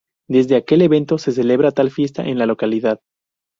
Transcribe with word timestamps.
Desde 0.27 0.55
aquel 0.55 0.81
evento 0.81 1.19
se 1.19 1.31
celebra 1.31 1.69
tal 1.71 1.91
fiesta 1.91 2.23
en 2.25 2.39
la 2.39 2.47
localidad. 2.47 3.01